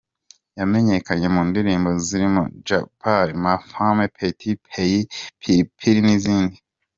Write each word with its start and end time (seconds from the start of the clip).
Yamenyekanye 0.59 1.27
mu 1.33 1.41
ndirimbo 1.49 1.89
zirimo 2.05 2.41
‘Je 2.65 2.77
pars’, 3.01 3.29
‘Ma 3.43 3.53
femme’, 3.69 4.05
‘Petit 4.17 4.57
Pays’, 4.71 5.07
‘PiliPili’ 5.41 6.01
n’izindi. 6.05 6.57